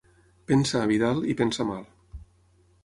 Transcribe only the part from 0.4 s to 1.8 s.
Pensa, Vidal, i pensa